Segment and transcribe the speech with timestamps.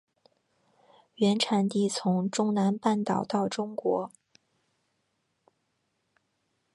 [1.13, 4.11] 原产地从中南半岛到中国。